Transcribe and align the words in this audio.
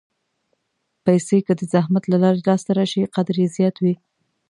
پېسې 1.05 1.37
که 1.45 1.53
د 1.59 1.61
زحمت 1.73 2.03
له 2.11 2.17
لارې 2.23 2.41
لاسته 2.49 2.71
راشي، 2.79 3.03
قدر 3.15 3.35
یې 3.41 3.47
زیات 3.55 3.75
وي. 3.79 3.95